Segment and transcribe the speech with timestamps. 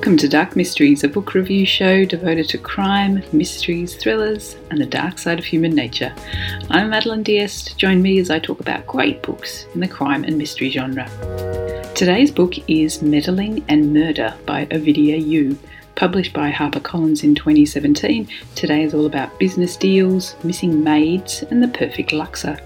[0.00, 4.86] Welcome to Dark Mysteries, a book review show devoted to crime, mysteries, thrillers, and the
[4.86, 6.14] dark side of human nature.
[6.70, 7.76] I'm Madeline Diest.
[7.76, 11.06] Join me as I talk about great books in the crime and mystery genre.
[11.94, 15.58] Today's book is Meddling and Murder by Ovidia Yu.
[15.96, 21.68] Published by HarperCollins in 2017, today is all about business deals, missing maids, and the
[21.68, 22.58] perfect laksa.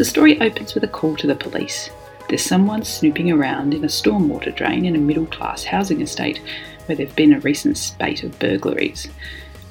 [0.00, 1.90] The story opens with a call to the police.
[2.26, 6.40] There's someone snooping around in a stormwater drain in a middle class housing estate
[6.86, 9.08] where there have been a recent spate of burglaries.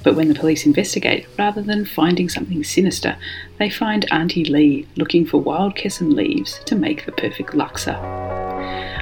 [0.04, 3.16] But when the police investigate, rather than finding something sinister,
[3.58, 7.98] they find Auntie Lee looking for wild kesum leaves to make the perfect laksa.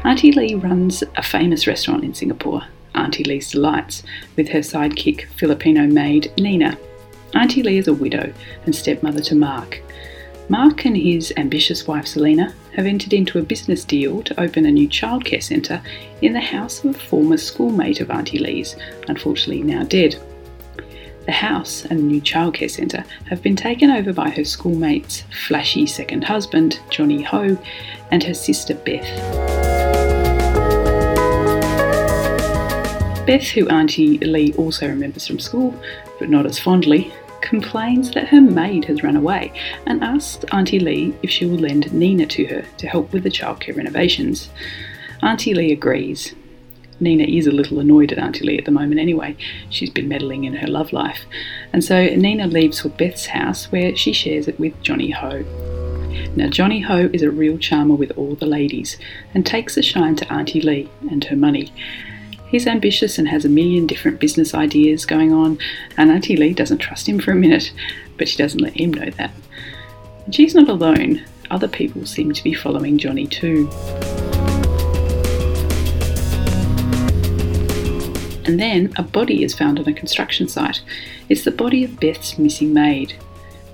[0.06, 2.62] Auntie Lee runs a famous restaurant in Singapore,
[2.94, 4.02] Auntie Lee's Delights,
[4.36, 6.78] with her sidekick Filipino maid Nina.
[7.34, 8.32] Auntie Lee is a widow
[8.64, 9.82] and stepmother to Mark,
[10.50, 14.70] Mark and his ambitious wife Selina have entered into a business deal to open a
[14.70, 15.82] new childcare centre
[16.22, 18.74] in the house of a former schoolmate of Auntie Lee's,
[19.08, 20.16] unfortunately now dead.
[21.26, 25.84] The house and the new childcare centre have been taken over by her schoolmate's flashy
[25.86, 27.58] second husband, Johnny Ho,
[28.10, 29.04] and her sister Beth.
[33.26, 35.78] Beth, who Auntie Lee also remembers from school,
[36.18, 37.12] but not as fondly,
[37.48, 39.50] complains that her maid has run away
[39.86, 43.30] and asks Auntie Lee if she will lend Nina to her to help with the
[43.30, 44.50] childcare renovations.
[45.22, 46.34] Auntie Lee agrees.
[47.00, 49.34] Nina is a little annoyed at Auntie Lee at the moment anyway.
[49.70, 51.24] She's been meddling in her love life.
[51.72, 55.42] And so Nina leaves for Beth's house where she shares it with Johnny Ho.
[56.36, 58.98] Now, Johnny Ho is a real charmer with all the ladies
[59.32, 61.72] and takes a shine to Auntie Lee and her money.
[62.50, 65.58] He's ambitious and has a million different business ideas going on,
[65.96, 67.72] and Auntie Lee doesn't trust him for a minute,
[68.16, 69.30] but she doesn't let him know that.
[70.24, 73.68] And she's not alone, other people seem to be following Johnny too.
[78.46, 80.80] And then a body is found on a construction site.
[81.28, 83.12] It's the body of Beth's missing maid.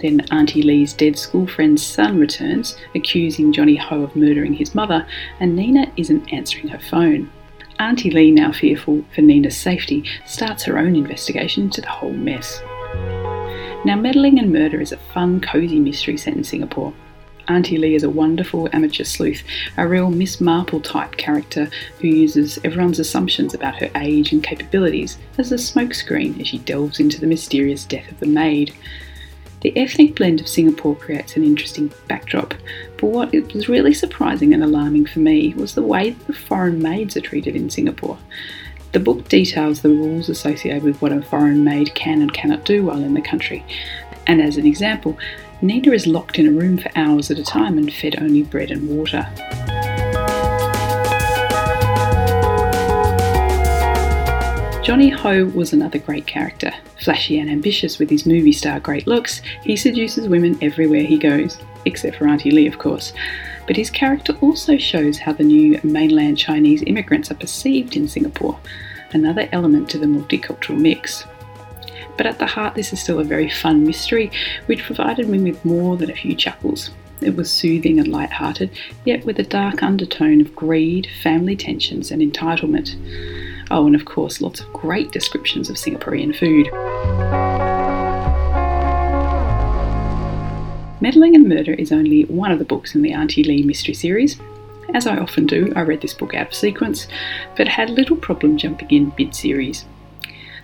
[0.01, 5.07] Then Auntie Lee's dead school friend's son returns, accusing Johnny Ho of murdering his mother,
[5.39, 7.31] and Nina isn't answering her phone.
[7.81, 12.61] Auntie Lee, now fearful for Nina's safety, starts her own investigation into the whole mess.
[13.85, 16.95] Now, meddling and murder is a fun, cosy mystery set in Singapore.
[17.49, 19.43] Auntie Lee is a wonderful amateur sleuth,
[19.77, 21.69] a real Miss Marple type character
[21.99, 27.01] who uses everyone's assumptions about her age and capabilities as a smokescreen as she delves
[27.01, 28.73] into the mysterious death of the maid.
[29.65, 32.53] The ethnic blend of Singapore creates an interesting backdrop,
[32.99, 36.83] but what was really surprising and alarming for me was the way that the foreign
[36.83, 38.19] maids are treated in Singapore.
[38.93, 42.85] The book details the rules associated with what a foreign maid can and cannot do
[42.85, 43.65] while in the country,
[44.27, 45.19] and as an example,
[45.63, 48.71] Nina is locked in a room for hours at a time and fed only bread
[48.71, 49.27] and water.
[54.85, 56.71] Johnny Ho was another great character.
[57.03, 61.57] Flashy and ambitious with his movie star great looks, he seduces women everywhere he goes,
[61.87, 63.15] except for Auntie Lee, of course.
[63.67, 68.61] But his character also shows how the new mainland Chinese immigrants are perceived in Singapore,
[69.13, 71.25] another element to the multicultural mix.
[72.19, 74.31] But at the heart, this is still a very fun mystery,
[74.67, 76.91] which provided me with more than a few chuckles.
[77.23, 78.71] It was soothing and light-hearted,
[79.07, 82.97] yet with a dark undertone of greed, family tensions, and entitlement.
[83.71, 86.71] Oh, and of course, lots of great descriptions of Singaporean food.
[91.01, 94.41] Meddling and Murder is only one of the books in the Auntie Lee mystery series.
[94.95, 97.09] As I often do, I read this book out of sequence,
[97.57, 99.85] but had little problem jumping in mid series.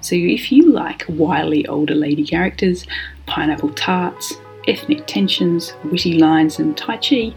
[0.01, 2.87] So if you like wily older lady characters,
[3.27, 4.35] pineapple tarts,
[4.67, 7.35] ethnic tensions, witty lines, and Tai Chi,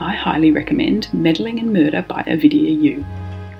[0.00, 3.04] I highly recommend Meddling and Murder by Ovidia Yu.